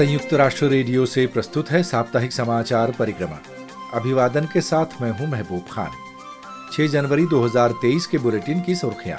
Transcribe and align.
संयुक्त 0.00 0.32
राष्ट्र 0.34 0.66
रेडियो 0.66 1.06
से 1.06 1.26
प्रस्तुत 1.26 1.70
है 1.70 1.82
साप्ताहिक 1.82 2.32
समाचार 2.32 2.90
परिक्रमा। 2.90 3.38
अभिवादन 3.94 4.44
के 4.52 4.60
साथ 4.60 5.02
मैं 5.02 5.10
हूँ 5.10 5.26
महबूब 5.26 5.64
खान। 5.70 5.90
6 6.72 6.86
जनवरी 6.86 7.26
2023 7.26 8.06
के 8.06 8.18
बुलेटिन 8.18 8.60
की 8.60 8.74
सुर्खियाँ। 8.74 9.18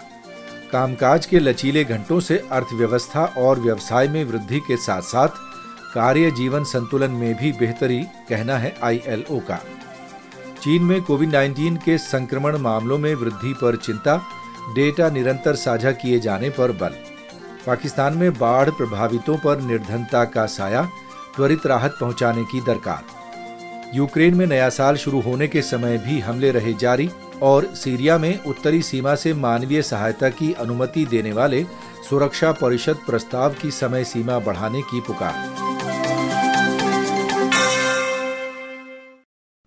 कामकाज 0.71 1.25
के 1.25 1.39
लचीले 1.39 1.83
घंटों 1.83 2.19
से 2.19 2.37
अर्थव्यवस्था 2.51 3.25
और 3.37 3.59
व्यवसाय 3.59 4.07
में 4.07 4.23
वृद्धि 4.25 4.59
के 4.59 4.77
साथ 4.77 5.01
साथ 5.01 5.27
कार्य 5.93 6.31
जीवन 6.31 6.63
संतुलन 6.63 7.11
में 7.11 7.35
भी 7.35 7.51
बेहतरी, 7.51 8.03
कहना 8.29 8.57
है 8.57 8.75
आईएलओ 8.83 9.39
का। 9.39 9.61
चीन 10.63 10.83
में 10.83 11.01
कोविड 11.01 11.35
19 11.35 11.77
के 11.77 11.97
संक्रमण 11.97 12.57
मामलों 12.57 12.97
में 12.97 13.15
वृद्धि 13.15 13.53
पर 13.53 13.75
चिंता, 13.75 14.17
डेटा 14.75 15.09
निरंतर 15.09 15.55
साझा 15.55 15.91
किए 15.91 16.19
जाने 16.19 16.49
पर 16.49 16.71
बल। 16.71 17.10
पाकिस्तान 17.67 18.17
में 18.17 18.33
बाढ़ 18.33 18.69
प्रभावितों 18.69 19.37
पर 19.37 19.61
निर्धनता 19.61 20.23
का 20.25 20.45
साया, 20.45 20.83
त्वरित 21.35 21.65
राहत 21.65 21.97
पहुँचाने 21.99 22.43
की 22.43 22.61
दरकार। 22.61 23.03
यूक्रेन 23.95 24.35
में 24.35 24.45
नया 24.47 24.69
साल 24.69 24.95
शुरू 24.95 25.21
होने 25.21 25.47
के 25.47 25.61
समय 25.61 25.97
भी 25.97 26.19
हमले 26.19 26.51
रहे 26.51 26.73
जारी 26.73 27.09
और 27.41 27.65
सीरिया 27.75 28.17
में 28.17 28.43
उत्तरी 28.43 28.81
सीमा 28.81 29.15
से 29.15 29.33
मानवीय 29.33 29.81
सहायता 29.81 30.29
की 30.29 30.53
अनुमति 30.53 31.05
देने 31.05 31.31
वाले 31.31 31.63
सुरक्षा 32.09 32.51
परिषद 32.51 32.97
प्रस्ताव 33.07 33.53
की 33.53 33.71
समय 33.71 34.03
सीमा 34.03 34.39
बढ़ाने 34.39 34.81
की 34.81 35.01
पुकार। 35.01 35.49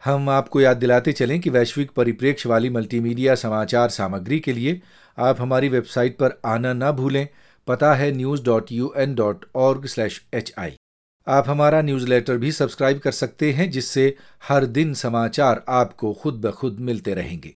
हम 0.05 0.29
आपको 0.31 0.61
याद 0.61 0.77
दिलाते 0.77 1.13
चलें 1.13 1.41
कि 1.41 1.51
वैश्विक 1.51 1.91
परिप्रेक्ष्य 1.91 2.49
वाली 2.49 2.71
मल्टीमीडिया 2.71 3.35
समाचार 3.35 3.89
सामग्री 3.89 4.41
के 4.41 4.53
लिए 4.53 4.81
आप 5.19 5.41
हमारी 5.41 5.69
वेबसाइट 5.69 6.17
पर 6.19 6.41
आना 6.45 6.73
ना 6.73 6.91
भूलें। 6.93 7.29
पता 7.67 7.95
है 7.95 8.13
news 8.13 8.43
dot 8.43 8.73
U 8.73 8.93
N 8.97 9.15
dot 9.15 9.45
org 9.57 9.87
slash 9.87 10.23
H 10.35 10.53
I 10.59 10.77
आप 11.27 11.49
हमारा 11.49 11.81
न्यूज़ 11.83 12.07
लेटर 12.07 12.37
भी 12.37 12.53
सब्सक्राइब 12.53 12.99
कर 12.99 13.13
सकते 13.13 13.53
हैं, 13.53 13.71
जिससे 13.71 14.17
हर 14.49 14.65
दिन 14.67 14.95
समाचार 14.95 15.65
आपको 15.69 16.13
खुद 16.13 16.35
ब 16.35 16.51
खुद 16.51 16.81
मिलते 16.81 17.15
रहेंगे। 17.15 17.55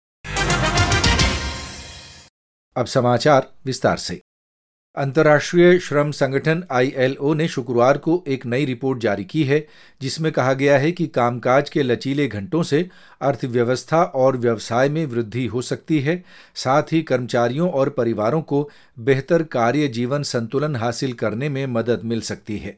अब 2.76 2.86
समाचार 2.86 3.52
विस्तार 3.64 3.96
से। 3.96 4.20
अंतर्राष्ट्रीय 4.96 5.78
श्रम 5.78 6.10
संगठन 6.10 6.64
आईएलओ 6.72 7.34
ने 7.34 7.48
शुक्रवार 7.48 7.98
को 7.98 8.24
एक 8.28 8.46
नई 8.46 8.64
रिपोर्ट 8.64 9.00
जारी 9.00 9.24
की 9.24 9.44
है, 9.44 9.66
जिसमें 10.02 10.32
कहा 10.32 10.52
गया 10.52 10.78
है 10.78 10.92
कि 10.92 11.06
कामकाज 11.06 11.70
के 11.70 11.82
लचीले 11.82 12.28
घंटों 12.28 12.62
से 12.62 12.88
अर्थव्यवस्था 13.20 14.02
और 14.02 14.36
व्यवसाय 14.36 14.88
में 14.88 15.06
वृद्धि 15.06 15.46
हो 15.46 15.62
सकती 15.62 16.00
है। 16.00 16.24
साथ 16.54 16.82
ही 16.92 17.02
कर्मचारियों 17.02 17.70
और 17.70 17.88
परिवारों 17.88 18.42
को 18.42 18.70
बेहतर 18.98 19.42
कार्य 19.42 19.88
जीवन 19.88 20.22
संतुलन 20.22 20.76
हासिल 20.76 21.12
करने 21.12 21.48
में 21.48 21.66
मदद 21.66 22.00
मिल 22.04 22.20
सकती 22.20 22.58
है। 22.58 22.76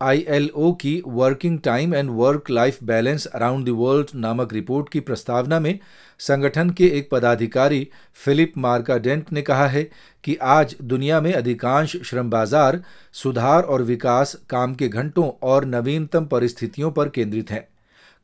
आईएलओ 0.00 0.72
की 0.72 1.02
working 1.06 1.58
time 1.60 1.94
and 1.94 2.10
work 2.10 2.50
life 2.50 2.82
balance 2.84 3.26
around 3.26 3.66
the 3.66 3.70
world 3.76 4.08
नामक 4.14 4.52
रिपोर्ट 4.52 4.88
की 4.88 5.00
प्रस्तावना 5.00 5.58
में 5.60 5.78
संगठन 6.20 6.70
के 6.70 6.86
एक 6.88 7.08
पदाधिकारी 7.10 7.86
फिलिप 8.24 8.52
मार्काडेंट 8.58 9.32
ने 9.32 9.42
कहा 9.42 9.66
है 9.66 9.82
कि 10.24 10.36
आज 10.42 10.76
दुनिया 10.82 11.20
में 11.20 11.32
अधिकांश 11.32 11.96
श्रम 12.04 12.30
बाज़ार 12.30 12.80
सुधार 13.14 13.62
और 13.62 13.82
विकास 13.82 14.36
काम 14.50 14.74
के 14.74 14.88
घंटों 14.88 15.30
और 15.42 15.64
नवीनतम 15.64 16.26
परिस्थितियों 16.26 16.90
पर 16.90 17.08
केंद्रित 17.08 17.50
हैं। 17.50 17.66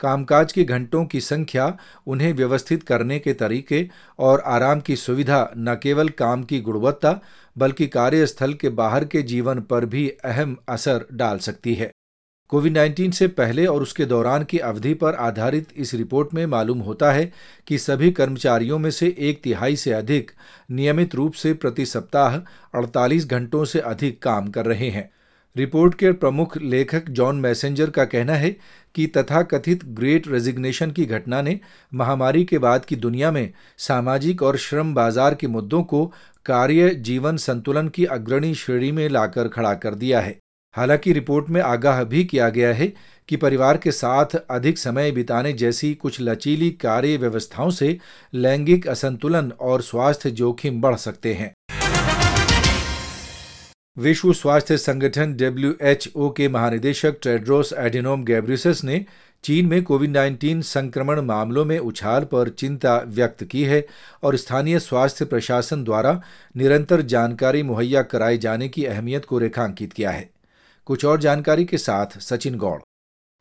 कामकाज 0.01 0.53
के 0.53 0.65
घंटों 0.65 1.05
की 1.05 1.21
संख्या 1.21 1.77
उन्हें 2.07 2.33
व्यवस्थित 2.33 2.83
करने 2.83 3.19
के 3.19 3.33
तरीके 3.33 3.89
और 4.19 4.41
आराम 4.41 4.81
की 4.81 4.97
सुविधा 4.97 5.53
न 5.57 5.75
केवल 5.83 6.09
काम 6.09 6.45
की 6.45 6.61
गुणवत्ता, 6.61 7.21
बल्कि 7.59 7.87
कार्यस्थल 7.87 8.55
के 8.55 8.69
बाहर 8.69 9.05
के 9.05 9.23
जीवन 9.23 9.61
पर 9.61 9.85
भी 9.85 10.09
अहम 10.09 10.57
असर 10.69 11.07
डाल 11.13 11.39
सकती 11.39 11.75
है। 11.75 11.91
कोविड 12.49 12.79
19 12.79 13.13
से 13.13 13.29
पहले 13.29 13.67
और 13.67 13.83
उसके 13.83 14.05
दौरान 14.05 14.45
की 14.45 14.59
अवधि 14.59 14.95
पर 14.95 15.15
आधारित 15.15 15.69
इस 15.77 15.95
रिपोर्ट 15.95 16.35
में 16.35 16.47
मालूम 16.47 16.79
होता 16.79 17.13
है 17.13 17.33
कि 17.67 17.79
सभी 17.79 18.11
कर्मचारियों 18.11 18.79
में 18.79 18.91
से 18.91 19.17
एक 19.19 19.43
तिहाई 19.43 19.77
से 19.77 19.93
अधिक 19.93 20.31
नियमित 20.71 21.15
रूप 21.15 21.33
से 21.33 21.55
प्रति 21.55 21.87
सप्ताह 21.87 22.37
48 22.79 23.27
घंटों 23.27 23.65
से 23.65 23.81
अधिक 23.81 24.23
काम 24.23 24.49
कर 24.49 24.67
रहे 24.67 24.91
हैं। 24.91 25.11
रिपोर्ट 25.57 25.95
के 25.95 26.11
प्रमुख 26.13 26.57
लेखक 26.59 27.09
जॉन 27.09 27.37
मैसेंजर 27.37 27.91
का 27.91 28.05
कहना 28.05 28.35
है 28.35 28.51
कि 28.95 29.07
तथाकथित 29.07 29.85
ग्रेट 29.85 30.27
रेजिग्नेशन 30.29 30.91
की 30.91 31.05
घटना 31.05 31.43
ने 31.43 31.59
महामारी 31.95 32.45
के 32.45 32.59
बाद 32.59 32.85
की 32.85 32.97
दुनिया 32.97 33.31
में 33.31 33.53
सामाजिक 33.79 34.43
और 34.43 34.57
श्रम 34.57 34.95
बाज़ार 34.95 35.35
के 35.35 35.47
मुद्दों 35.47 35.83
को 35.83 36.05
कार्य 36.47 36.89
जीवन 36.91 37.37
संतुलन 37.37 37.89
की 37.89 38.05
अग्रणी 38.05 38.55
श्रेणी 38.55 38.93
में 38.93 39.09
लाकर 39.09 39.49
खड़ा 39.49 39.75
कर 39.75 39.95
दिया 39.95 40.21
है। 40.21 40.39
हालाँकि 40.75 41.13
रिपोर्ट 41.13 41.51
में 41.51 41.61
आगाह 41.61 42.05
भी 42.05 42.25
किया 42.25 42.49
गया 42.49 42.73
है 42.75 42.93
कि 43.29 43.37
परिवार 43.37 43.77
के 43.77 43.91
साथ 43.93 44.37
अधिक 44.51 44.79
समय 44.79 45.11
बिताने 45.11 45.53
जैसी 45.53 45.95
कुछ 45.95 46.21
लचीली 46.21 46.71
कार्य 46.71 47.17
व्यवस्थाओं 47.17 47.71
से 47.71 47.99
लैंगिक 48.35 48.89
असंतुलन 48.89 49.53
और 49.61 49.83
स्वास्थ्य 49.83 50.31
जोखिम 50.31 50.81
बढ़ 50.81 50.97
सकते 50.97 51.35
हैं। 51.35 51.55
विश्व 53.99 54.33
स्वास्थ्य 54.33 54.77
संगठन 54.77 55.35
डब्ल्यूएचओ 55.35 56.31
के 56.31 56.49
महानिदेशक 56.49 57.17
टेड्रोस 57.23 57.73
एडिनोम 57.73 58.25
गैब्रिसस 58.25 58.81
ने 58.85 59.07
चीन 59.45 59.67
में 59.67 59.83
कोविड 59.83 60.17
19 60.17 60.63
संक्रमण 60.63 61.21
मामलों 61.21 61.65
में 61.65 61.79
उछाल 61.79 62.25
पर 62.25 62.49
चिंता 62.49 62.97
व्यक्त 63.07 63.45
की 63.45 63.63
है 63.65 63.87
और 64.23 64.37
स्थानीय 64.37 64.79
स्वास्थ्य 64.79 65.25
प्रशासन 65.25 65.85
द्वारा 65.85 66.21
निरंतर 66.57 67.03
जानकारी 67.03 67.63
मुहैया 67.63 68.03
कराए 68.03 68.39
जाने 68.39 68.69
की 68.69 68.85
अहमियत 68.85 69.25
को 69.25 69.39
रेखांकित 69.39 69.93
किया 69.93 70.11
है। 70.11 70.31
कुछ 70.87 71.05
और 71.05 71.21
जानकारी 71.21 71.65
के 71.65 71.79
साथ 71.79 72.19
सचिन 72.21 72.57
गौड़। 72.59 72.81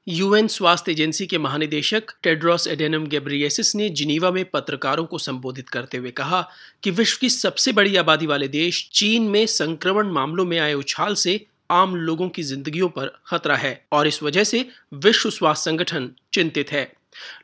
यूएन 0.08 0.48
स्वास्थ्य 0.48 0.92
एजेंसी 0.92 1.26
के 1.28 1.38
महानिदेशक 1.38 2.12
टेड्रोस 2.24 2.68
एडेनम 2.68 3.06
गेब्रियसिस 3.08 3.76
ने 3.76 3.88
जिनीवा 3.90 4.32
में 4.32 4.44
पत्रकारों 4.46 5.06
को 5.06 5.18
संबोधित 5.18 5.70
करते 5.70 5.98
हुए 5.98 6.12
कहा 6.12 6.42
कि 6.84 6.92
विश्व 6.92 7.18
की 7.22 7.30
सबसे 7.30 7.72
बड़ी 7.72 7.96
आबादी 7.96 8.26
वाले 8.26 8.48
देश 8.48 8.90
चीन 8.94 9.24
में 9.24 9.46
संक्रमण 9.46 10.08
मामलों 10.08 10.46
में 10.46 10.58
आए 10.60 10.74
उछाल 10.74 11.16
से 11.16 11.40
आम 11.72 11.96
लोगों 11.96 12.30
की 12.30 12.44
जिंदगियों 12.44 12.90
पर 12.90 13.12
खतरा 13.28 13.56
है 13.56 13.86
और 13.92 14.08
इस 14.08 14.22
वजह 14.24 14.44
से 14.44 14.66
विश्व 14.94 15.30
स्वास्थ्य 15.30 15.72
संगठन 15.72 16.10
चिंतित 16.34 16.72
है। 16.72 16.92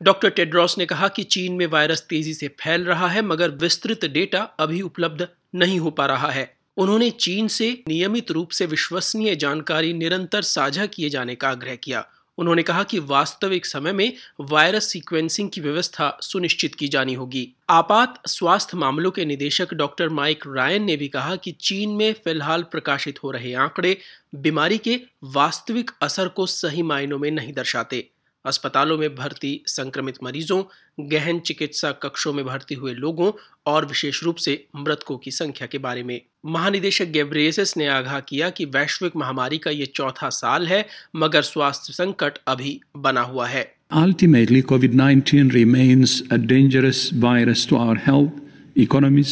डॉक्टर 0.04 0.30
टेड्रॉस 0.30 0.78
ने 0.78 0.86
कहा 0.86 1.08
कि 1.08 1.24
चीन 1.24 1.54
में 1.54 1.66
वायरस 1.68 2.06
तेज़ी 2.10 2.34
से 2.34 2.48
फैल 2.60 2.86
रहा 2.86 3.08
है, 3.08 3.22
मगर 3.22 3.50
विस्तृत 3.52 4.06
डेटा 4.06 4.40
अभी 4.60 4.82
उपलब्ध 4.82 5.28
नहीं 5.56 5.80
हो 5.80 5.92
पा 5.92 6.06
रहा 6.06 6.32
है। 6.32 6.54
उन्होंने 6.78 7.10
चीन 7.10 7.48
से 7.48 7.72
नियमित 7.88 8.32
रूप 8.32 8.52
से 8.52 8.66
विश्वसनीय 8.66 9.36
जानकारी 9.36 9.94
निरंतर 9.94 10.42
साझा 10.42 10.86
किए 10.86 11.10
जाने 11.10 11.36
का 11.36 11.50
आग्रह 11.50 11.76
किया। 11.76 12.08
उन्होंने 12.40 12.64
कहा 12.64 12.84
कि 12.84 13.00
वास्तविक 13.00 13.66
समय 13.66 13.92
में 13.92 14.14
वायरस 14.40 14.92
सीक्वेंसिंग 14.92 15.50
की 15.50 15.62
व्यवस्था 15.62 16.18
सुनिश्चित 16.22 16.76
की 16.76 16.88
जानी 16.88 17.14
होगी। 17.14 17.56
आपात 17.70 18.28
स्वास्थ्य 18.28 18.78
मामलों 18.78 19.12
के 19.12 19.26
निदेशक 19.26 19.74
डॉक्टर 19.74 20.10
माइक 20.10 20.44
रायन 20.48 20.84
ने 20.84 20.98
भी 20.98 21.08
कहा 21.08 21.36
कि 21.36 21.52
चीन 21.52 21.90
में 21.90 22.14
फ़िलहाल 22.14 22.64
प्रकाशित 22.64 23.24
हो 23.24 23.32
रहे 23.32 23.54
आंकड़े 23.54 23.98
बीमारी 24.36 24.78
के 24.78 25.02
वास्तविक 25.24 25.92
असर 26.02 26.28
को 26.28 26.46
सही 26.46 26.84
मायनों 26.84 27.20
में 27.20 27.32
नहीं 27.32 27.54
दर्शाते। 27.54 28.10
अस्पतालों 28.46 28.98
में 28.98 29.16
भर्ती 29.16 29.64
संक्रमित 29.68 30.16
मरीजों, 30.24 30.64
गहन 31.00 31.40
चिकित्सा 31.40 31.92
कक्षों 31.92 32.34
में 32.34 32.46
भर्ती 32.46 32.76
हुए 32.76 32.94
लोगों 32.94 33.32
और 33.66 33.86
विशेष 33.86 34.24
रूप 34.24 34.36
से 34.36 34.68
मृतकों 34.76 35.18
की 35.18 35.32
संख्या 35.32 35.68
के 35.68 35.78
बारे 35.78 36.04
में। 36.04 36.22
महानिदेशक 36.44 37.08
गेब्रियसिस 37.08 37.76
ने 37.78 37.88
आगाह 37.90 38.20
किया 38.22 38.50
कि 38.50 38.66
वैश्विक 38.68 39.16
महामारी 39.16 39.58
का 39.58 39.72
ये 39.72 39.86
चौथा 39.86 40.30
साल 40.32 40.68
है 40.68 40.86
मगर 41.16 41.42
स्वास्थ्य 41.44 41.94
संकट 41.94 42.40
अभी 42.48 42.80
बना 42.98 43.22
हुआ 43.24 43.48
है 43.48 43.68
Ultimately, 43.92 44.60
COVID-19 44.64 45.52
remains 45.52 46.12
a 46.30 46.38
dangerous 46.40 47.00
virus 47.22 47.66
to 47.66 47.78
our 47.78 47.96
health, 48.00 48.36
economies, 48.78 49.32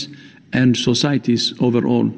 and 0.53 0.79
societies 0.79 1.51
overall. 1.61 2.09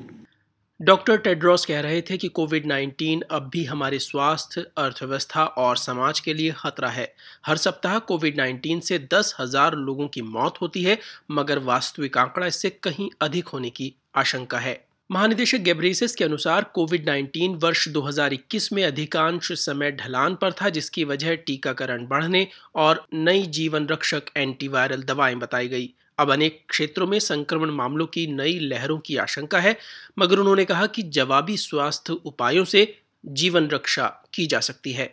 Doctor 0.79 1.17
Tedros 1.17 1.65
कह 1.65 1.79
रहे 1.79 2.01
थे 2.01 2.17
कि 2.17 2.27
कोविड 2.29 2.65
19 2.65 3.21
अब 3.31 3.49
भी 3.53 3.63
हमारे 3.65 3.97
स्वास्थ्य 3.99 4.61
अर्थव्यवस्था 4.77 5.45
और 5.57 5.77
समाज 5.77 6.19
के 6.19 6.33
लिए 6.33 6.51
खतरा 6.57 6.89
है 6.89 7.07
हर 7.45 7.57
सप्ताह 7.57 7.97
कोविड 8.07 8.39
19 8.39 8.81
से 8.81 8.99
दस 9.13 9.35
हज़ार 9.39 9.75
लोगों 9.77 10.07
की 10.07 10.21
मौत 10.29 10.61
होती 10.61 10.83
है 10.83 10.97
मगर 11.31 11.59
वास्तविक 11.65 12.17
आंकड़ा 12.17 12.47
इससे 12.47 12.69
कहीं 12.83 13.09
अधिक 13.21 13.47
होने 13.47 13.69
की 13.71 13.93
आशंका 14.19 14.59
है। 14.59 14.85
महानिदेशक 15.11 15.57
गेब्रेसिस 15.57 16.15
के 16.15 16.23
अनुसार 16.23 16.63
कोविड 16.63 17.09
19 17.09 17.55
वर्ष 17.55 17.87
2021 17.87 18.73
में 18.73 18.83
अधिकांश 18.85 19.51
समय 19.51 19.91
ढलान 19.91 20.35
पर 20.35 20.51
था, 20.51 20.69
जिसकी 20.69 21.03
वजह 21.03 21.35
टीकाकरण 21.35 22.05
बढ़ने 22.07 22.47
और 22.75 23.05
नई 23.13 23.45
जीवन 23.45 23.87
रक्षक 23.87 24.21
एंटीवायरल 24.37 25.03
दवाएँ 25.03 25.35
बताई 25.35 25.67
गई। 25.67 25.93
अब 26.19 26.31
अनेक 26.31 26.63
क्षेत्रों 26.69 27.07
में 27.07 27.19
संक्रमण 27.19 27.71
मामलों 27.71 28.05
की 28.05 28.27
नई 28.27 28.59
लहरों 28.59 28.97
की 28.99 29.17
आशंका 29.17 29.59
है, 29.59 29.77
मगर 30.19 30.39
उन्होंने 30.39 30.65
कहा 30.65 30.85
कि 30.87 31.03
जवाबी 31.03 31.57
स्वास्थ्य 31.57 32.13
उपायों 32.13 32.65
से 32.65 32.97
जीवन 33.25 33.67
रक्षा 33.67 34.07
की 34.33 34.47
जा 34.47 34.59
सकती 34.59 34.93
है। 34.93 35.11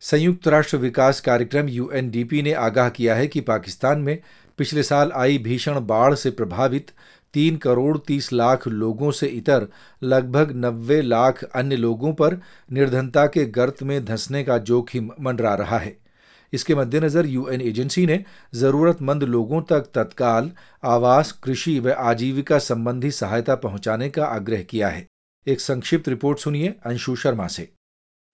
संयुक्त 0.00 0.48
राष्ट्र 0.48 0.76
विकास 0.76 1.20
कार्यक्रम 1.20 1.68
यूएनडीपी 1.68 2.42
ने 2.42 2.52
आगाह 2.52 2.88
किया 2.88 3.14
है 3.14 3.26
कि 3.26 3.40
पाकिस्तान 3.40 3.98
में 3.98 4.18
पिछले 4.58 4.82
साल 4.82 5.12
आई 5.12 5.38
भीषण 5.38 5.80
बाढ़ 5.80 6.14
से 6.14 6.30
प्रभावित 6.30 6.90
तीन 7.34 7.56
करोड़ 7.56 7.98
तीस 7.98 8.32
लाख 8.32 8.66
लोगों 8.68 9.10
से 9.10 9.26
इतर 9.26 9.66
लगभग 10.02 10.52
नब्बे 10.56 11.00
लाख 11.02 11.42
अन्य 11.44 11.76
लोगों 11.76 12.12
पर 12.12 12.40
निर्धनता 12.72 13.26
के 13.26 13.44
गर्त 13.44 13.82
में 13.82 14.04
धंसने 14.04 14.42
का 14.44 14.58
जोखिम 14.58 15.10
मंडरा 15.20 15.54
रहा 15.54 15.78
है। 15.78 15.96
इसके 16.52 16.74
मद्देनजर 16.74 17.26
यूएन 17.26 17.60
एजेंसी 17.60 18.06
ने 18.06 18.24
जरूरतमंद 18.54 19.22
लोगों 19.22 19.62
तक 19.62 19.90
तत्काल 19.94 20.50
आवास, 20.84 21.32
कृषि 21.32 21.78
व 21.80 21.92
आजीविका 21.92 22.58
संबंधी 22.58 23.10
सहायता 23.10 23.54
पहुँचाने 23.54 24.08
का 24.08 24.26
आग्रह 24.26 24.62
किया 24.62 24.88
है। 24.88 25.06
एक 25.46 25.60
संक्षिप्त 25.60 26.08
रिपोर्ट 26.08 26.38
सुनिए 26.38 26.74
अंशु 26.86 27.16
शर्मा 27.16 27.46
से। 27.46 27.75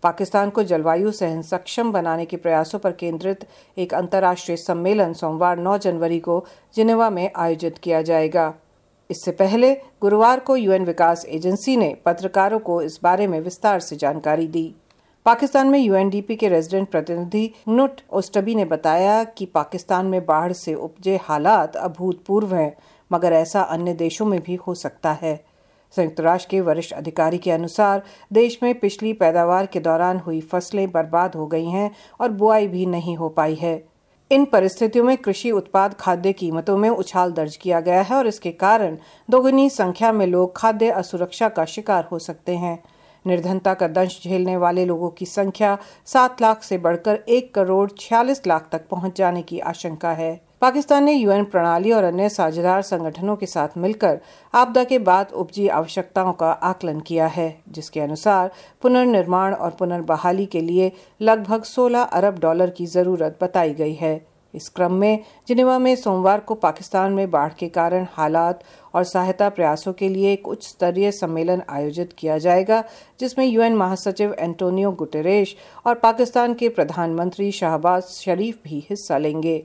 पाकिस्तान 0.03 0.51
को 0.51 0.63
जलवायु 0.63 1.13
सहन 1.13 1.43
सक्षम 1.43 1.93
बनाने 1.93 2.25
के 2.25 2.37
प्रयासों 2.37 2.79
पर 2.79 2.93
केंद्रित 2.93 3.47
एक 3.79 3.95
अंतर्राष्ट्रीय 3.95 4.57
सम्मेलन 4.57 5.13
सोमवार 5.13 5.59
9 5.59 5.79
जनवरी 5.79 6.19
को 6.21 6.45
जिनेवा 6.75 7.11
में 7.11 7.31
आयोजित 7.37 7.79
किया 7.79 8.03
जाएगा। 8.03 8.55
इससे 9.11 9.31
पहले 9.31 9.75
गुरुवार 9.75 10.41
को 10.41 10.57
यूएन 10.57 10.85
विकास 10.85 11.25
एजेंसी 11.25 11.77
ने 11.77 11.97
पत्रकारों 12.07 12.59
को 12.59 12.83
इस 12.83 12.99
बारे 13.03 13.27
में 13.27 13.41
विस्तार 13.41 13.81
से 13.81 13.97
जानकारी 13.97 14.47
दी। 14.47 14.75
पाकिस्तान 15.27 15.67
में 15.67 15.79
यूएनडीपी 15.79 16.37
के 16.37 16.49
रेजिडेंट 16.49 16.89
प्रतिनिधि 16.89 17.51
नुट 17.69 18.01
ओस्टबी 18.11 18.55
ने 18.55 18.65
बताया 18.65 19.25
कि 19.25 19.47
पाकिस्तान 19.47 20.07
में 20.07 20.27
बाढ़ 20.27 20.53
से 20.53 20.75
उपजे 20.75 21.17
हालात 21.23 21.77
अभूतपूर्व 21.77 22.55
हैं, 22.55 22.77
मगर 23.13 23.33
ऐसा 23.33 23.63
अन्य 23.63 23.95
देशों 23.95 24.27
में 24.27 24.41
भी 24.41 24.55
हो 24.55 24.75
सकता 24.75 25.13
है। 25.13 25.52
संयुक्त 25.97 26.21
राष्ट्र 26.21 26.51
के 26.51 26.61
वरिष्ठ 26.61 26.93
अधिकारी 26.93 27.39
के 27.39 27.51
अनुसार, 27.51 28.03
देश 28.33 28.59
में 28.63 28.79
पिछली 28.79 29.13
पैदावार 29.13 29.67
के 29.67 29.81
दौरान 29.81 30.19
हुई 30.19 30.41
फ़सलें 30.41 30.91
बर्बाद 30.93 31.35
हो 31.35 31.47
गई 31.47 31.67
हैं 31.67 31.91
और 32.21 32.31
बुआई 32.33 32.67
भी 32.67 32.87
नहीं 32.87 33.17
हो 33.17 33.29
पाई 33.29 33.55
है। 33.55 33.83
इन 34.31 34.45
परिस्थितियों 34.45 35.05
में 35.05 35.17
कृषि 35.17 35.51
उत्पाद 35.51 35.95
खाद्य 35.95 36.33
कीमतों 36.33 36.77
में 36.77 36.89
उछाल 36.89 37.33
दर्ज 37.33 37.57
किया 37.57 37.81
गया 37.81 38.03
है 38.03 38.17
और 38.17 38.27
इसके 38.27 38.51
कारण 38.51 38.97
दोगुनी 39.29 39.69
संख्या 39.71 40.13
में 40.13 40.27
लोग 40.27 40.57
खाद्य 40.57 40.91
असुरक्षा 40.91 41.49
का 41.49 41.65
शिकार 41.65 42.09
हो 42.13 42.19
सकते 42.19 42.57
हैं। 42.57 42.83
निर्धनता 43.25 43.75
का 43.75 43.89
दंश 43.89 44.21
झेलने 44.25 44.57
वाले 44.57 44.85
लोगों 44.85 45.11
की 45.11 45.27
संख्या 45.27 45.77
सात 46.07 46.41
लाख 46.43 46.63
से 46.63 46.79
बढ़कर 46.79 47.19
एक 47.29 47.55
करोड़ 47.55 47.91
छियालीस 48.01 48.47
लाख 48.47 48.69
तक 48.73 48.89
पहुँच 48.89 49.19
जाने 49.19 49.43
की 49.43 49.59
आशंका 49.59 50.13
है। 50.13 50.33
पाकिस्तान 50.63 51.05
ने 51.05 51.13
यूएन 51.13 51.45
प्रणाली 51.45 51.93
और 51.93 52.05
अन्य 52.05 52.29
साझेदार 52.29 52.83
संगठनों 52.83 53.35
के 53.37 53.47
साथ 53.47 53.69
मिलकर 53.77 54.19
आपदा 54.55 54.85
के 54.85 54.99
बाद 55.01 55.33
उपजी 55.33 55.67
आवश्यकताओं 55.69 56.33
का 56.33 56.51
आकलन 56.51 57.01
किया 57.01 57.27
है, 57.27 57.63
जिसके 57.69 58.01
अनुसार 58.01 58.51
पुनर्निर्माण 58.83 59.55
और 59.55 59.71
पुनर्बहाली 59.71 60.47
के 60.47 60.61
लिए 60.61 60.91
लगभग 61.21 61.63
16 61.67 62.03
अरब 62.13 62.39
डॉलर 62.39 62.71
की 62.71 62.87
ज़रूरत 62.87 63.39
बताई 63.43 63.75
गई 63.75 63.95
है। 63.95 64.21
इस 64.55 64.69
क्रम 64.69 64.93
में 64.93 65.25
जिनेवा 65.49 65.79
में 65.79 65.95
सोमवार 65.97 66.41
को 66.41 66.55
पाकिस्तान 66.55 67.13
में 67.13 67.31
बाढ़ 67.31 67.53
के 67.59 67.69
कारण 67.69 68.07
हालात 68.13 68.63
और 68.95 69.05
सहायता 69.05 69.49
प्रयासों 69.49 69.93
के 69.93 70.09
लिए 70.09 70.33
एक 70.33 70.49
उच्च 70.49 70.67
स्तरीय 70.67 71.11
सम्मेलन 71.13 71.63
आयोजित 71.71 72.13
किया 72.13 72.39
जाएगा, 72.39 72.83
जिसमें 73.21 73.47
यूएन 73.47 73.77
महासचिव 73.77 74.35
एंटोनियो 74.39 74.93
गुटेरेश 74.93 75.57
और 75.87 75.95
पाकिस्तान 75.99 76.55
के 76.55 76.69
प्रधानमंत्री 76.69 77.51
शहबाज 77.53 78.03
शरीफ 78.03 78.59
भी 78.65 78.85
हिस्सा 78.91 79.19
लेंगे। 79.19 79.63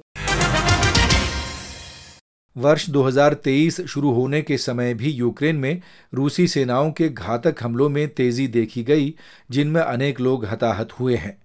वर्ष 2.58 2.90
2023 2.90 3.82
शुरू 3.82 4.12
होने 4.12 4.42
के 4.42 4.58
समय 4.58 4.94
भी 4.94 5.10
यूक्रेन 5.10 5.56
में 5.56 5.82
रूसी 6.14 6.48
सेनाओं 6.48 6.92
के 6.92 7.10
घातक 7.10 7.56
हमलों 7.62 7.90
में 7.90 8.10
तेज़ी 8.10 8.48
देखी 8.48 8.84
गई, 8.84 9.14
जिनमें 9.52 9.82
अनेक 9.82 10.20
लोग 10.20 10.46
हताहत 10.46 10.94
हुए 11.00 11.16
हैं। 11.16 11.42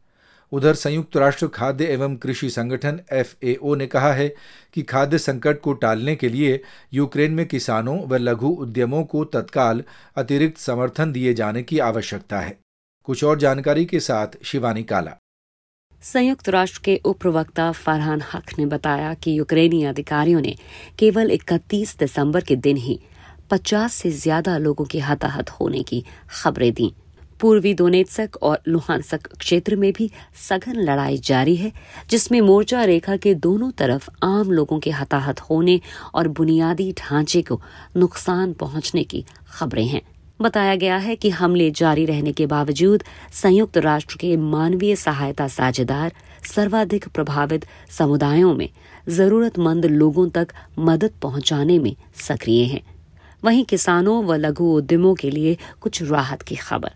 उधर 0.53 0.75
संयुक्त 0.75 1.17
राष्ट्र 1.17 1.47
खाद्य 1.47 1.85
एवं 1.85 2.17
कृषि 2.17 2.51
संगठन 2.51 3.01
एफएओ 3.13 3.75
ने 3.75 3.87
कहा 3.87 4.13
है 4.13 4.35
कि 4.75 4.83
खाद्य 4.83 5.19
संकट 5.19 5.61
को 5.61 5.73
टालने 5.73 6.17
के 6.17 6.29
लिए 6.29 6.63
यूक्रेन 6.95 7.33
में 7.33 7.47
किसानों 7.47 8.05
व 8.07 8.17
लघु 8.17 8.49
उद्यमों 8.49 9.05
को 9.05 9.25
तत्काल 9.25 9.85
अतिरिक्त 10.17 10.59
समर्थन 10.59 11.13
दिए 11.13 11.35
जाने 11.35 11.63
की 11.63 11.79
आवश्यकता 11.79 12.41
है। 12.41 12.59
कुछ 13.05 13.25
और 13.25 13.39
जानकारी 13.39 13.85
के 13.85 14.01
साथ 14.01 14.45
शिवानी 14.45 14.83
काला। 14.83 15.17
संयुक्त 16.03 16.49
राष्ट्र 16.49 16.81
के 16.85 17.01
उप 17.05 17.19
प्रवक्ता 17.21 17.71
फरहान 17.73 18.23
हक 18.33 18.59
ने 18.59 18.65
बताया 18.67 19.13
कि 19.15 19.39
यूक्रेनी 19.39 19.83
अधिकारियों 19.85 20.41
ने 20.41 20.55
केवल 20.99 21.31
31 21.31 21.99
दिसंबर 21.99 22.41
के 22.41 22.57
दिन 22.57 22.77
ही 22.77 22.99
50 23.51 23.93
से 23.93 24.11
ज़्यादा 24.11 24.57
लोगों 24.59 24.85
के 24.85 24.99
हताहत 24.99 25.51
होने 25.51 25.83
की 25.83 26.03
खबरें 26.43 26.73
दी। 26.75 26.93
पूर्वी 27.41 27.75
दोनेत्सक 27.75 28.37
और 28.43 28.63
लुहानसक 28.69 29.27
क्षेत्र 29.37 29.77
में 29.77 29.93
भी 29.93 30.11
सघन 30.49 30.77
लड़ाई 30.77 31.19
जारी 31.19 31.57
है, 31.57 31.73
जिसमें 32.11 32.41
मोर्चा 32.41 32.85
रेखा 32.85 33.17
के 33.17 33.35
दोनों 33.35 33.71
तरफ़ 33.71 34.09
आम 34.23 34.51
लोगों 34.51 34.79
के 34.79 34.91
हताहत 34.91 35.41
होने 35.41 35.81
और 36.15 36.29
बुनियादी 36.29 36.93
ढांचे 36.93 37.43
को 37.43 37.61
नुकसान 37.97 38.53
पहुँचने 38.53 39.05
की 39.05 39.25
खबरें 39.53 39.87
हैं। 39.87 40.03
बताया 40.41 40.75
गया 40.75 40.97
है 40.97 41.17
कि 41.17 41.31
हमले 41.31 41.71
जारी 41.71 42.05
रहने 42.07 42.33
के 42.33 42.47
बावजूद 42.47 43.03
संयुक्त 43.33 43.79
राष्ट्र 43.79 44.17
के 44.17 44.37
मानवीय 44.37 44.97
सहायता 44.97 45.49
साझेदार, 45.49 46.13
सर्वाधिक 46.55 47.09
प्रभावित 47.09 47.67
समुदायों 47.91 48.55
में 48.55 48.69
जरूरतमंद 49.09 49.87
लोगों 49.87 50.29
तक 50.31 50.49
मदद 50.79 51.11
पहुँचाने 51.23 51.79
में 51.79 51.97
सक्रिय 52.15 52.65
हैं। 52.65 52.83
वहीं 53.45 53.65
किसानों 53.65 54.25
व 54.25 54.35
लघु 54.35 54.65
उद्यमों 54.65 55.15
के 55.15 55.31
लिए 55.31 55.57
कुछ 55.81 56.03
राहत 56.03 56.43
की 56.43 56.57
खबर। 56.57 56.91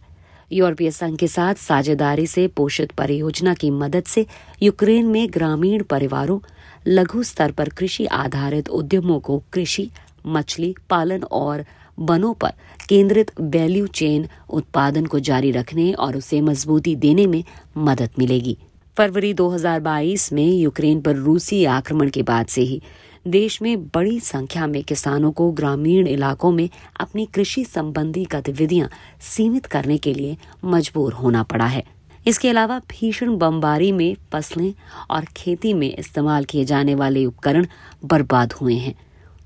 यूरोपीय 0.53 0.91
संघ 0.91 1.19
के 1.19 1.29
साथ 1.29 1.55
साझेदारी 1.55 2.27
से 2.27 2.49
पोषित 2.49 2.93
परियोजना 2.93 3.55
की 3.55 3.71
मदद 3.71 4.05
से 4.05 4.27
यूक्रेन 4.63 5.07
में 5.07 5.29
ग्रामीण 5.31 5.83
परिवारों, 5.83 6.39
लघु 6.87 7.23
स्तर 7.23 7.53
पर 7.53 7.69
कृषि 7.69 8.07
आधारित 8.07 8.69
उद्यमों 8.69 9.21
को 9.21 9.43
कृषि, 9.53 9.91
मछली 10.27 10.75
पालन 10.91 11.23
और 11.23 11.65
वनों 11.99 12.35
पर 12.35 12.53
केंद्रित 12.89 13.31
वैल्यू 13.41 13.87
चेन 13.87 14.29
उत्पादन 14.51 15.07
को 15.07 15.19
जारी 15.19 15.51
रखने 15.51 15.93
और 15.93 16.17
उसे 16.17 16.41
मजबूती 16.41 16.97
देने 16.97 17.27
में 17.27 17.45
मदद 17.79 18.11
मिलेगी। 18.19 18.59
फरवरी 18.97 19.35
2022 19.35 20.33
में 20.33 20.47
यूक्रेन 20.47 21.01
पर 21.01 21.17
रूसी 21.17 21.65
आक्रमण 21.65 22.11
के 22.11 22.23
बाद 22.23 22.47
से 22.47 22.61
ही 22.61 22.83
देश 23.27 23.63
में 23.63 23.87
बड़ी 23.87 24.21
संख्या 24.21 24.67
में 24.67 24.83
किसानों 24.85 25.33
को 25.33 25.51
ग्रामीण 25.53 26.07
इलाकों 26.07 26.51
में 26.53 26.69
अपनी 27.01 27.27
कृषि 27.27 27.65
संबंधी 27.65 28.25
गतिविधियाँ 28.25 28.89
सीमित 29.21 29.67
करने 29.67 29.99
के 29.99 30.15
लिए 30.15 30.37
मजबूर 30.65 31.13
होना 31.13 31.43
पड़ा 31.43 31.67
है। 31.67 31.85
इसके 32.27 32.49
अलावा 32.49 32.79
भीषण 32.79 33.37
बमबारी 33.37 33.93
में 33.93 34.17
फ़सलें 34.33 34.75
और 35.11 35.25
खेती 35.37 35.75
में 35.75 35.97
इस्तेमाल 35.97 36.45
किए 36.45 36.65
जाने 36.65 36.95
वाले 36.95 37.25
उपकरण 37.25 37.67
बर्बाद 38.05 38.53
हुए 38.53 38.75
हैं। 38.75 38.95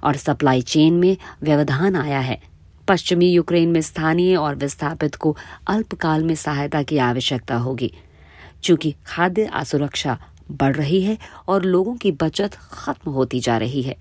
और 0.05 0.17
सप्लाई 0.17 0.62
चेन 0.62 0.94
में 0.94 1.17
व्यवधान 1.43 1.97
आया 1.97 2.20
है। 2.20 2.41
पश्चिमी 2.88 3.30
यूक्रेन 3.30 3.69
में 3.69 3.80
स्थानीय 3.80 4.37
और 4.37 4.54
विस्थापित 4.54 5.14
को 5.14 5.37
अल्पकाल 5.66 6.25
में 6.25 6.35
सहायता 6.35 6.83
की 6.83 6.99
आवश्यकता 6.99 7.57
होगी। 7.57 7.92
चूँकि 8.64 8.95
खाद्य 9.07 9.45
असुरक्षा 9.45 10.19
बढ़ 10.50 10.76
रही 10.76 11.02
है 11.02 11.19
और 11.49 11.64
लोगों 11.64 11.97
की 11.97 12.12
बचत 12.12 12.50
खत्म 12.54 13.11
होती 13.11 13.40
जा 13.40 13.59
रही 13.59 13.83
है। 13.83 13.97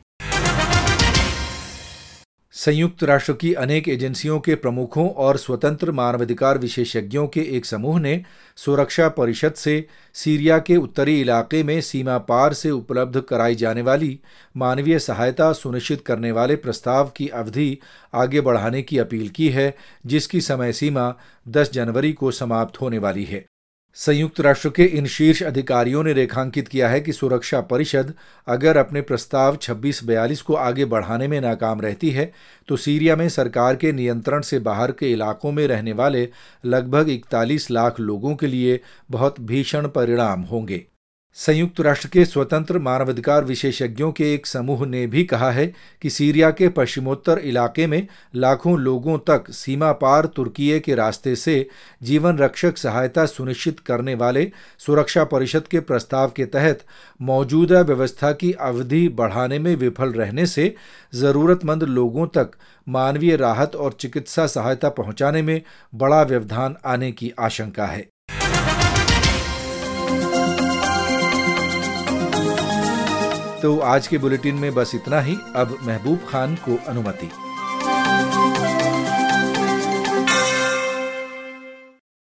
संयुक्त 2.59 3.03
राष्ट्र 3.03 3.33
की 3.33 3.53
अनेक 3.53 3.87
एजेंसियों 3.89 4.39
के 4.39 4.55
प्रमुखों 4.55 5.09
और 5.09 5.37
स्वतंत्र 5.37 5.91
मानवाधिकार 5.91 6.57
विशेषज्ञों 6.57 7.27
के 7.27 7.41
एक 7.57 7.65
समूह 7.65 7.99
ने 7.99 8.23
सुरक्षा 8.57 9.09
परिषद 9.09 9.53
से 9.53 9.87
सीरिया 10.13 10.57
के 10.59 10.75
उत्तरी 10.75 11.21
इलाके 11.21 11.63
में 11.63 11.81
सीमा 11.81 12.17
पार 12.17 12.53
से 12.53 12.71
उपलब्ध 12.71 13.21
कराई 13.21 13.55
जाने 13.55 13.81
वाली 13.81 14.19
मानवीय 14.57 14.99
सहायता 14.99 15.51
सुनिश्चित 15.53 16.01
करने 16.01 16.31
वाले 16.31 16.55
प्रस्ताव 16.55 17.11
की 17.17 17.27
अवधि 17.27 17.77
आगे 18.13 18.41
बढ़ाने 18.41 18.81
की 18.81 18.97
अपील 18.97 19.29
की 19.29 19.49
है, 19.49 19.75
जिसकी 20.05 20.41
समय 20.41 20.73
सीमा 20.73 21.13
10 21.47 21.71
जनवरी 21.73 22.13
को 22.13 22.31
समाप्त 22.31 22.81
होने 22.81 22.97
वाली 22.97 23.23
है। 23.23 23.48
संयुक्त 23.95 24.39
राष्ट्र 24.41 24.69
के 24.69 24.83
इन 24.83 25.05
शीर्ष 25.05 25.41
अधिकारियों 25.43 26.03
ने 26.03 26.13
रेखांकित 26.13 26.67
किया 26.67 26.89
है 26.89 26.99
कि 27.01 27.13
सुरक्षा 27.13 27.61
परिषद 27.61 28.13
अगर 28.47 28.77
अपने 28.77 29.01
प्रस्ताव 29.01 29.57
2642 29.57 30.41
को 30.41 30.53
आगे 30.55 30.85
बढ़ाने 30.85 31.27
में 31.27 31.39
नाकाम 31.41 31.81
रहती 31.81 32.09
है 32.09 32.31
तो 32.67 32.77
सीरिया 32.77 33.15
में 33.15 33.27
सरकार 33.29 33.75
के 33.75 33.91
नियंत्रण 33.91 34.41
से 34.41 34.59
बाहर 34.59 34.91
के 34.91 35.11
इलाकों 35.11 35.51
में 35.51 35.67
रहने 35.67 35.93
वाले 35.93 36.27
लगभग 36.65 37.09
41 37.09 37.69
लाख 37.71 37.99
लोगों 37.99 38.35
के 38.35 38.47
लिए 38.47 38.79
बहुत 39.11 39.41
भीषण 39.41 39.87
परिणाम 39.87 40.41
होंगे। 40.41 40.85
संयुक्त 41.33 41.79
राष्ट्र 41.81 42.07
के 42.07 42.25
स्वतंत्र 42.25 42.79
मानवाधिकार 42.79 43.43
विशेषज्ञों 43.43 44.11
के 44.11 44.33
एक 44.33 44.47
समूह 44.47 44.85
ने 44.85 45.07
भी 45.07 45.23
कहा 45.23 45.51
है 45.51 45.73
कि 46.01 46.09
सीरिया 46.09 46.51
के 46.51 46.69
पश्चिमोत्तर 46.69 47.39
इलाके 47.39 47.87
में 47.87 48.07
लाखों 48.35 48.79
लोगों 48.79 49.17
तक 49.17 49.51
सीमा 49.51 49.91
पार 49.91 50.25
तुर्की 50.25 50.79
के 50.79 50.95
रास्ते 50.95 51.35
से 51.35 51.69
जीवन 52.03 52.37
रक्षक 52.37 52.77
सहायता 52.77 53.25
सुनिश्चित 53.25 53.79
करने 53.79 54.15
वाले 54.15 54.51
सुरक्षा 54.77 55.23
परिषद 55.23 55.67
के 55.67 55.79
प्रस्ताव 55.79 56.31
के 56.35 56.45
तहत 56.45 56.85
मौजूदा 57.21 57.81
व्यवस्था 57.81 58.31
की 58.31 58.51
अवधि 58.51 59.09
बढ़ाने 59.09 59.59
में 59.59 59.75
विफल 59.75 60.11
रहने 60.11 60.45
से 60.45 60.75
जरूरतमंद 61.15 61.83
लोगों 61.83 62.27
तक 62.27 62.51
मानवीय 62.87 63.35
राहत 63.35 63.75
और 63.75 63.93
चिकित्सा 63.93 64.47
सहायता 64.47 64.89
पहुँचाने 64.89 65.41
में 65.41 65.61
बड़ा 65.95 66.23
व्यवधान 66.23 66.75
आने 66.85 67.11
की 67.11 67.33
आशंका 67.39 67.85
है। 67.85 68.07
तो 73.61 73.79
आज 73.79 74.07
के 74.07 74.17
बुलेटिन 74.17 74.55
में 74.55 74.73
बस 74.73 74.91
इतना 74.95 75.19
ही। 75.21 75.37
अब 75.55 75.77
महबूब 75.83 76.19
खान 76.29 76.55
को 76.55 76.79
अनुमति। 76.87 77.29